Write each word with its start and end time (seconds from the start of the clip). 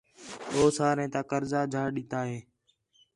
ہو 0.53 0.63
ساریں 0.77 1.09
تا 1.13 1.21
قرضہ 1.29 1.61
چا 1.73 1.83
ݙِتا 1.95 2.21
ہِے 2.29 2.39